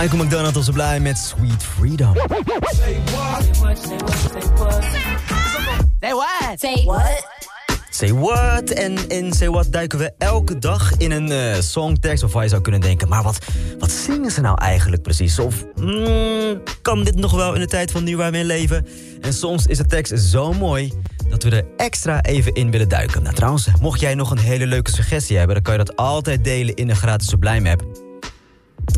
Michael 0.00 0.24
McDonald 0.24 0.54
was 0.54 0.70
blij 0.70 1.00
met 1.00 1.18
Sweet 1.18 1.62
Freedom. 1.62 2.14
Say 2.14 3.00
what? 3.04 3.44
Say 3.52 3.96
what? 4.54 4.84
Say 6.50 6.84
what? 6.84 7.26
Say 7.90 8.12
what? 8.12 8.70
En 8.70 9.08
in 9.08 9.32
Say 9.32 9.50
What 9.50 9.72
duiken 9.72 9.98
we 9.98 10.12
elke 10.18 10.58
dag 10.58 10.96
in 10.96 11.10
een 11.10 11.30
uh, 11.30 11.60
songtekst... 11.60 12.22
waarvan 12.22 12.42
je 12.42 12.48
zou 12.48 12.62
kunnen 12.62 12.80
denken, 12.80 13.08
maar 13.08 13.22
wat, 13.22 13.38
wat 13.78 13.90
zingen 13.90 14.30
ze 14.30 14.40
nou 14.40 14.58
eigenlijk 14.60 15.02
precies? 15.02 15.38
Of 15.38 15.64
mm, 15.74 16.62
kan 16.82 17.04
dit 17.04 17.14
nog 17.14 17.32
wel 17.32 17.54
in 17.54 17.60
de 17.60 17.66
tijd 17.66 17.90
van 17.90 18.04
nu 18.04 18.16
waar 18.16 18.30
we 18.30 18.38
in 18.38 18.46
leven? 18.46 18.86
En 19.20 19.32
soms 19.32 19.66
is 19.66 19.76
de 19.76 19.86
tekst 19.86 20.18
zo 20.18 20.52
mooi 20.52 20.92
dat 21.28 21.42
we 21.42 21.50
er 21.50 21.64
extra 21.76 22.22
even 22.22 22.54
in 22.54 22.70
willen 22.70 22.88
duiken. 22.88 23.22
Nou 23.22 23.34
trouwens, 23.34 23.68
mocht 23.80 24.00
jij 24.00 24.14
nog 24.14 24.30
een 24.30 24.38
hele 24.38 24.66
leuke 24.66 24.90
suggestie 24.90 25.36
hebben... 25.36 25.54
dan 25.54 25.64
kan 25.64 25.72
je 25.78 25.84
dat 25.84 25.96
altijd 25.96 26.44
delen 26.44 26.74
in 26.74 26.86
de 26.86 26.94
gratis 26.94 27.28
Sublime 27.28 27.70
app. 27.70 28.07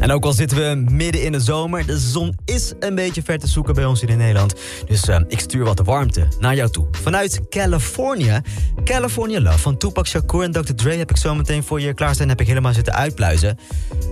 En 0.00 0.10
ook 0.10 0.24
al 0.24 0.32
zitten 0.32 0.58
we 0.58 0.90
midden 0.90 1.22
in 1.22 1.32
de 1.32 1.40
zomer, 1.40 1.86
de 1.86 1.98
zon 1.98 2.36
is 2.44 2.72
een 2.78 2.94
beetje 2.94 3.22
ver 3.22 3.38
te 3.38 3.46
zoeken 3.46 3.74
bij 3.74 3.84
ons 3.84 4.00
hier 4.00 4.10
in 4.10 4.18
Nederland. 4.18 4.54
Dus 4.86 5.08
uh, 5.08 5.16
ik 5.28 5.40
stuur 5.40 5.64
wat 5.64 5.80
warmte 5.84 6.28
naar 6.38 6.54
jou 6.54 6.70
toe. 6.70 6.86
Vanuit 6.90 7.40
Californië, 7.48 8.40
California 8.84 9.40
Love 9.40 9.58
van 9.58 9.76
Tupac 9.76 10.06
Shakur 10.06 10.42
en 10.42 10.52
Dr. 10.52 10.74
Dre 10.74 10.96
heb 10.96 11.10
ik 11.10 11.16
zo 11.16 11.34
meteen 11.34 11.62
voor 11.62 11.80
je 11.80 11.94
klaarstaan. 11.94 12.28
Heb 12.28 12.40
ik 12.40 12.46
helemaal 12.46 12.72
zitten 12.72 12.94
uitpluizen. 12.94 13.58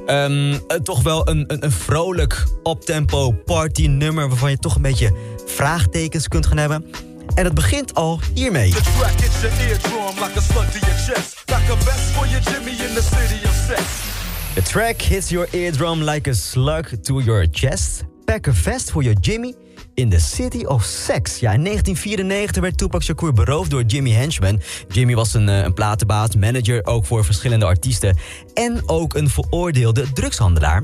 Um, 0.06 0.58
toch 0.82 1.02
wel 1.02 1.28
een, 1.28 1.44
een, 1.46 1.64
een 1.64 1.72
vrolijk 1.72 2.44
optempo 2.62 3.30
party 3.30 3.86
nummer 3.86 4.28
waarvan 4.28 4.50
je 4.50 4.58
toch 4.58 4.74
een 4.74 4.82
beetje 4.82 5.12
vraagtekens 5.46 6.28
kunt 6.28 6.46
gaan 6.46 6.56
hebben. 6.56 6.84
En 7.34 7.44
het 7.44 7.54
begint 7.54 7.94
al 7.94 8.20
hiermee. 8.34 8.70
The 8.70 8.82
The 14.58 14.64
track 14.64 15.02
hits 15.02 15.28
your 15.30 15.48
eardrum 15.52 16.02
like 16.02 16.30
a 16.30 16.34
slug 16.34 17.02
to 17.02 17.20
your 17.20 17.46
chest. 17.50 18.04
Pack 18.24 18.46
a 18.46 18.52
vest 18.52 18.90
for 18.90 19.02
your 19.02 19.20
Jimmy 19.20 19.54
in 19.94 20.10
the 20.10 20.18
City 20.18 20.64
of 20.66 20.84
Sex. 20.84 21.40
Ja, 21.40 21.52
in 21.52 21.64
1994 21.64 22.62
werd 22.62 22.78
Tupac 22.78 23.02
Shakur 23.02 23.32
beroofd 23.32 23.70
door 23.70 23.82
Jimmy 23.82 24.10
Henchman. 24.10 24.60
Jimmy 24.88 25.14
was 25.14 25.34
een, 25.34 25.48
eh, 25.48 25.62
een 25.62 25.74
platenbaas, 25.74 26.36
manager 26.36 26.86
ook 26.86 27.06
voor 27.06 27.24
verschillende 27.24 27.64
artiesten... 27.64 28.16
en 28.54 28.82
ook 28.86 29.14
een 29.14 29.28
veroordeelde 29.28 30.12
drugshandelaar. 30.12 30.82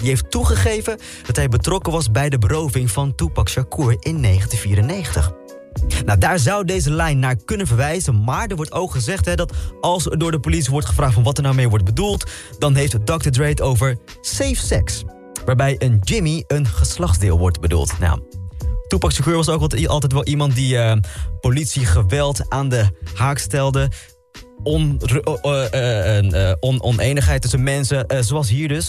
Die 0.00 0.08
heeft 0.08 0.30
toegegeven 0.30 0.98
dat 1.26 1.36
hij 1.36 1.48
betrokken 1.48 1.92
was 1.92 2.10
bij 2.10 2.28
de 2.28 2.38
beroving 2.38 2.90
van 2.90 3.14
Tupac 3.14 3.48
Shakur 3.48 3.96
in 4.00 4.22
1994. 4.22 5.41
Nou, 6.04 6.18
daar 6.18 6.38
zou 6.38 6.64
deze 6.64 6.90
lijn 6.90 7.18
naar 7.18 7.36
kunnen 7.44 7.66
verwijzen. 7.66 8.24
Maar 8.24 8.46
er 8.46 8.56
wordt 8.56 8.72
ook 8.72 8.90
gezegd 8.90 9.24
hè, 9.24 9.34
dat 9.34 9.52
als 9.80 10.06
er 10.06 10.18
door 10.18 10.30
de 10.30 10.40
politie 10.40 10.70
wordt 10.70 10.86
gevraagd... 10.86 11.14
van 11.14 11.22
wat 11.22 11.36
er 11.36 11.42
nou 11.42 11.54
mee 11.54 11.68
wordt 11.68 11.84
bedoeld... 11.84 12.30
dan 12.58 12.74
heeft 12.74 13.06
Dr. 13.06 13.30
Dre 13.30 13.44
het 13.44 13.60
over 13.60 13.96
safe 14.20 14.66
sex. 14.66 15.02
Waarbij 15.44 15.74
een 15.78 15.98
Jimmy 16.00 16.44
een 16.46 16.66
geslachtsdeel 16.66 17.38
wordt 17.38 17.60
bedoeld. 17.60 17.98
Nou, 17.98 18.20
Tupac 18.88 19.16
was 19.18 19.48
ook 19.48 19.74
altijd 19.86 20.12
wel 20.12 20.24
iemand 20.24 20.54
die 20.54 20.74
uh, 20.74 20.92
politiegeweld 21.40 22.40
aan 22.48 22.68
de 22.68 22.86
haak 23.14 23.38
stelde. 23.38 23.90
On, 24.62 25.00
uh, 25.44 26.28
uh, 26.30 26.52
on, 26.60 26.82
oneenigheid 26.82 27.42
tussen 27.42 27.62
mensen, 27.62 28.06
zoals 28.20 28.48
hier 28.48 28.68
dus. 28.68 28.88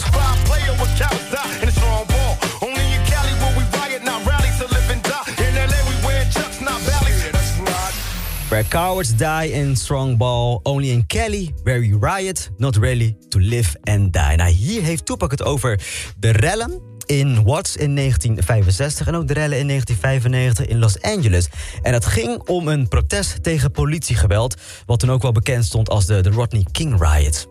Where 8.53 8.67
cowards 8.67 9.15
die 9.15 9.51
in 9.51 9.75
strong 9.75 10.17
ball, 10.17 10.59
only 10.63 10.89
in 10.89 11.05
Kelly, 11.07 11.53
where 11.63 11.79
we 11.79 11.97
riot, 11.99 12.49
not 12.57 12.75
really 12.75 13.17
to 13.29 13.39
live 13.39 13.77
and 13.83 14.13
die. 14.13 14.35
Nou, 14.35 14.49
hier 14.49 14.81
heeft 14.81 15.05
Tupac 15.05 15.31
het 15.31 15.43
over 15.43 15.79
de 16.17 16.29
rellen 16.29 16.81
in 17.05 17.43
Watts 17.43 17.75
in 17.75 17.95
1965 17.95 19.07
en 19.07 19.15
ook 19.15 19.27
de 19.27 19.33
rellen 19.33 19.57
in 19.57 19.67
1995 19.67 20.65
in 20.65 20.79
Los 20.79 21.01
Angeles. 21.01 21.47
En 21.81 21.91
dat 21.91 22.05
ging 22.05 22.47
om 22.47 22.67
een 22.67 22.87
protest 22.87 23.43
tegen 23.43 23.71
politiegeweld, 23.71 24.55
wat 24.85 24.99
toen 24.99 25.11
ook 25.11 25.21
wel 25.21 25.31
bekend 25.31 25.65
stond 25.65 25.89
als 25.89 26.05
de, 26.05 26.21
de 26.21 26.29
Rodney 26.29 26.65
King 26.71 27.01
Riot. 27.01 27.47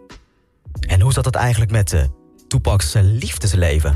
En 0.80 1.00
hoe 1.00 1.12
zat 1.12 1.24
dat 1.24 1.34
eigenlijk 1.34 1.70
met 1.70 1.92
uh, 1.92 2.02
Tupac's 2.48 2.92
liefdesleven? 3.00 3.92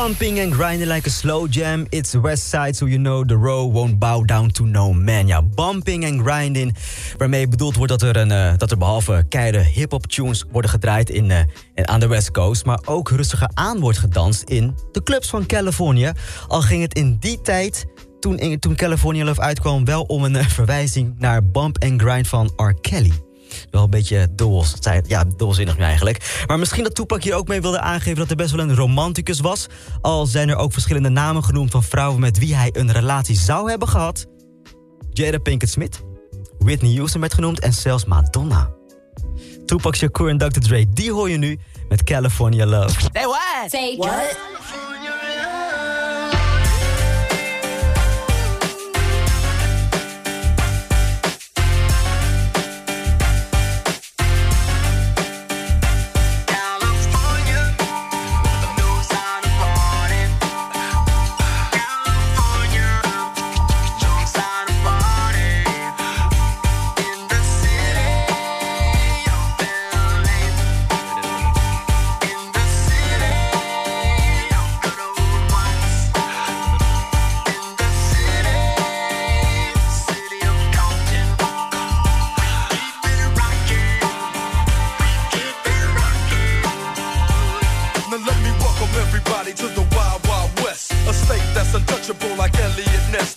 Bumping 0.00 0.40
and 0.40 0.54
grinding 0.54 0.88
like 0.88 1.06
a 1.06 1.10
slow 1.10 1.46
jam. 1.48 1.86
It's 1.88 2.14
west 2.14 2.48
side, 2.48 2.76
so 2.76 2.86
you 2.86 2.98
know 2.98 3.24
the 3.24 3.36
row 3.36 3.72
won't 3.72 3.98
bow 3.98 4.24
down 4.24 4.50
to 4.50 4.64
no 4.64 4.92
man. 4.92 5.26
Ja, 5.26 5.42
bumping 5.42 6.04
and 6.04 6.20
grinding. 6.20 6.76
Waarmee 7.18 7.48
bedoeld 7.48 7.76
wordt 7.76 7.90
dat 7.90 8.02
er, 8.02 8.16
een, 8.16 8.30
uh, 8.30 8.52
dat 8.56 8.70
er 8.70 8.78
behalve 8.78 9.24
keiharde 9.28 9.58
hip-hop 9.58 10.06
tunes 10.06 10.44
worden 10.50 10.70
gedraaid 10.70 11.10
in, 11.10 11.30
uh, 11.30 11.38
aan 11.74 12.00
de 12.00 12.06
West 12.06 12.30
Coast. 12.30 12.64
Maar 12.64 12.80
ook 12.84 13.10
rustiger 13.10 13.50
aan 13.54 13.80
wordt 13.80 13.98
gedanst 13.98 14.42
in 14.42 14.74
de 14.92 15.02
clubs 15.02 15.28
van 15.28 15.46
Californië. 15.46 16.12
Al 16.48 16.60
ging 16.60 16.82
het 16.82 16.94
in 16.94 17.16
die 17.18 17.40
tijd 17.40 17.86
toen, 18.20 18.58
toen 18.58 18.74
California 18.74 19.24
Love 19.24 19.40
uitkwam 19.40 19.84
wel 19.84 20.02
om 20.02 20.24
een 20.24 20.34
uh, 20.34 20.48
verwijzing 20.48 21.14
naar 21.18 21.44
Bump 21.44 21.84
and 21.84 22.02
Grind 22.02 22.28
van 22.28 22.52
R. 22.56 22.74
Kelly. 22.80 23.12
Wel 23.70 23.82
een 23.82 23.90
beetje 23.90 24.28
doos. 24.34 24.74
Ja, 25.06 25.24
doelzinnig 25.36 25.76
nu 25.76 25.84
eigenlijk. 25.84 26.44
Maar 26.46 26.58
misschien 26.58 26.84
dat 26.84 26.94
Tupac 26.94 27.22
hier 27.22 27.34
ook 27.34 27.48
mee 27.48 27.60
wilde 27.60 27.80
aangeven 27.80 28.18
dat 28.18 28.26
hij 28.26 28.36
best 28.36 28.50
wel 28.50 28.60
een 28.60 28.74
romanticus 28.74 29.40
was. 29.40 29.66
Al 30.00 30.26
zijn 30.26 30.48
er 30.48 30.56
ook 30.56 30.72
verschillende 30.72 31.08
namen 31.08 31.44
genoemd 31.44 31.70
van 31.70 31.82
vrouwen 31.82 32.20
met 32.20 32.38
wie 32.38 32.54
hij 32.54 32.70
een 32.72 32.92
relatie 32.92 33.36
zou 33.36 33.70
hebben 33.70 33.88
gehad. 33.88 34.26
Jada 35.10 35.38
Pinkett 35.38 35.72
Smith, 35.72 36.00
Whitney 36.58 36.94
Houston 36.94 37.20
werd 37.20 37.34
genoemd 37.34 37.60
en 37.60 37.72
zelfs 37.72 38.04
Madonna. 38.04 38.70
Tupac 39.66 39.96
Shakur 39.96 40.28
en 40.28 40.38
Dr. 40.38 40.60
Dre, 40.60 40.86
die 40.90 41.12
hoor 41.12 41.30
je 41.30 41.36
nu 41.36 41.58
met 41.88 42.04
California 42.04 42.66
Love. 42.66 43.00
Say 43.12 43.24
what? 43.24 43.70
Say 43.70 43.96
what? 43.96 44.59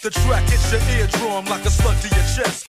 The 0.03 0.09
track 0.09 0.43
hits 0.49 0.69
your 0.69 0.81
eardrum 0.99 1.45
like 1.45 1.63
a 1.63 1.69
slug 1.69 1.97
to 2.01 2.09
your 2.09 2.25
chest. 2.35 2.53